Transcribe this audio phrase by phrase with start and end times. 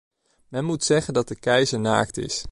[0.47, 2.39] Men moet zeggen dat de keizer naakt is!